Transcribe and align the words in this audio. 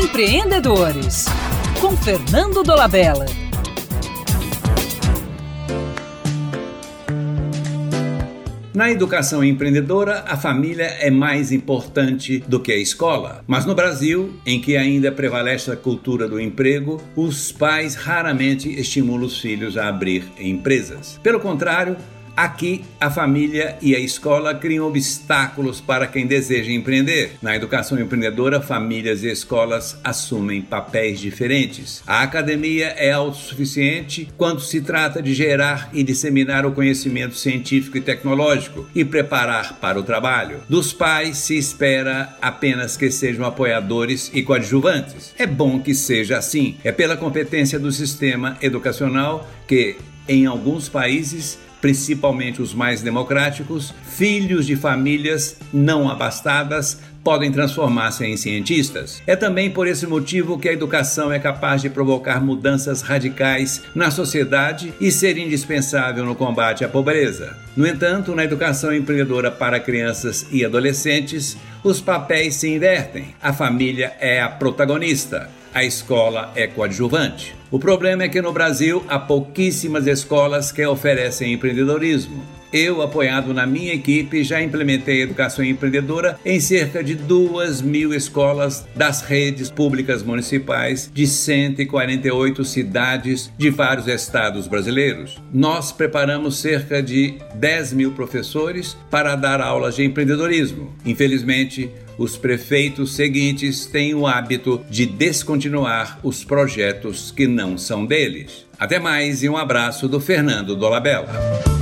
Empreendedores, 0.00 1.26
com 1.80 1.96
Fernando 1.96 2.62
Dolabella. 2.62 3.26
Na 8.72 8.92
educação 8.92 9.42
empreendedora, 9.42 10.24
a 10.28 10.36
família 10.36 10.84
é 10.84 11.10
mais 11.10 11.50
importante 11.50 12.38
do 12.46 12.60
que 12.60 12.70
a 12.70 12.76
escola. 12.76 13.42
Mas 13.44 13.66
no 13.66 13.74
Brasil, 13.74 14.38
em 14.46 14.60
que 14.60 14.76
ainda 14.76 15.10
prevalece 15.10 15.68
a 15.72 15.76
cultura 15.76 16.28
do 16.28 16.40
emprego, 16.40 17.02
os 17.16 17.50
pais 17.50 17.96
raramente 17.96 18.68
estimulam 18.68 19.26
os 19.26 19.40
filhos 19.40 19.76
a 19.76 19.88
abrir 19.88 20.22
empresas. 20.38 21.18
Pelo 21.24 21.40
contrário, 21.40 21.96
Aqui, 22.38 22.84
a 23.00 23.10
família 23.10 23.76
e 23.82 23.96
a 23.96 23.98
escola 23.98 24.54
criam 24.54 24.86
obstáculos 24.86 25.80
para 25.80 26.06
quem 26.06 26.24
deseja 26.24 26.70
empreender. 26.70 27.32
Na 27.42 27.56
educação 27.56 27.98
empreendedora, 27.98 28.60
famílias 28.60 29.24
e 29.24 29.28
escolas 29.28 29.98
assumem 30.04 30.62
papéis 30.62 31.18
diferentes. 31.18 32.00
A 32.06 32.22
academia 32.22 32.94
é 32.96 33.10
autossuficiente 33.10 34.28
quando 34.36 34.60
se 34.60 34.80
trata 34.80 35.20
de 35.20 35.34
gerar 35.34 35.90
e 35.92 36.04
disseminar 36.04 36.64
o 36.64 36.70
conhecimento 36.70 37.34
científico 37.34 37.98
e 37.98 38.00
tecnológico 38.00 38.88
e 38.94 39.04
preparar 39.04 39.80
para 39.80 39.98
o 39.98 40.04
trabalho. 40.04 40.60
Dos 40.68 40.92
pais 40.92 41.38
se 41.38 41.58
espera 41.58 42.36
apenas 42.40 42.96
que 42.96 43.10
sejam 43.10 43.44
apoiadores 43.44 44.30
e 44.32 44.44
coadjuvantes. 44.44 45.34
É 45.36 45.44
bom 45.44 45.80
que 45.80 45.92
seja 45.92 46.38
assim. 46.38 46.76
É 46.84 46.92
pela 46.92 47.16
competência 47.16 47.80
do 47.80 47.90
sistema 47.90 48.56
educacional 48.62 49.50
que, 49.66 49.96
em 50.28 50.46
alguns 50.46 50.88
países, 50.88 51.58
principalmente 51.80 52.60
os 52.60 52.74
mais 52.74 53.02
democráticos, 53.02 53.94
filhos 54.04 54.66
de 54.66 54.76
famílias 54.76 55.56
não 55.72 56.08
abastadas 56.08 57.00
podem 57.22 57.52
transformar-se 57.52 58.24
em 58.24 58.36
cientistas. 58.36 59.22
É 59.26 59.36
também 59.36 59.70
por 59.70 59.86
esse 59.86 60.06
motivo 60.06 60.58
que 60.58 60.68
a 60.68 60.72
educação 60.72 61.30
é 61.30 61.38
capaz 61.38 61.82
de 61.82 61.90
provocar 61.90 62.42
mudanças 62.42 63.02
radicais 63.02 63.82
na 63.94 64.10
sociedade 64.10 64.94
e 65.00 65.12
ser 65.12 65.36
indispensável 65.36 66.24
no 66.24 66.34
combate 66.34 66.84
à 66.84 66.88
pobreza. 66.88 67.56
No 67.76 67.86
entanto, 67.86 68.34
na 68.34 68.44
educação 68.44 68.94
empreendedora 68.94 69.50
para 69.50 69.78
crianças 69.78 70.46
e 70.50 70.64
adolescentes, 70.64 71.56
os 71.84 72.00
papéis 72.00 72.54
se 72.54 72.68
invertem. 72.68 73.34
A 73.42 73.52
família 73.52 74.14
é 74.20 74.40
a 74.40 74.48
protagonista 74.48 75.50
a 75.74 75.84
escola 75.84 76.52
é 76.54 76.66
coadjuvante. 76.66 77.54
O 77.70 77.78
problema 77.78 78.22
é 78.22 78.28
que 78.28 78.40
no 78.40 78.52
Brasil 78.52 79.04
há 79.08 79.18
pouquíssimas 79.18 80.06
escolas 80.06 80.72
que 80.72 80.84
oferecem 80.86 81.52
empreendedorismo. 81.52 82.57
Eu, 82.72 83.00
apoiado 83.00 83.54
na 83.54 83.66
minha 83.66 83.94
equipe, 83.94 84.44
já 84.44 84.62
implementei 84.62 85.22
educação 85.22 85.64
empreendedora 85.64 86.38
em 86.44 86.60
cerca 86.60 87.02
de 87.02 87.14
duas 87.14 87.80
mil 87.80 88.12
escolas 88.12 88.86
das 88.94 89.22
redes 89.22 89.70
públicas 89.70 90.22
municipais 90.22 91.10
de 91.12 91.26
148 91.26 92.64
cidades 92.64 93.50
de 93.56 93.70
vários 93.70 94.06
estados 94.06 94.68
brasileiros. 94.68 95.38
Nós 95.52 95.92
preparamos 95.92 96.58
cerca 96.58 97.02
de 97.02 97.36
10 97.54 97.92
mil 97.94 98.12
professores 98.12 98.96
para 99.10 99.34
dar 99.34 99.60
aulas 99.60 99.96
de 99.96 100.04
empreendedorismo. 100.04 100.94
Infelizmente, 101.06 101.90
os 102.18 102.36
prefeitos 102.36 103.14
seguintes 103.14 103.86
têm 103.86 104.14
o 104.14 104.26
hábito 104.26 104.84
de 104.90 105.06
descontinuar 105.06 106.18
os 106.22 106.44
projetos 106.44 107.30
que 107.30 107.46
não 107.46 107.78
são 107.78 108.04
deles. 108.04 108.66
Até 108.78 108.98
mais 108.98 109.42
e 109.42 109.48
um 109.48 109.56
abraço 109.56 110.08
do 110.08 110.20
Fernando 110.20 110.76
Dolabella. 110.76 111.77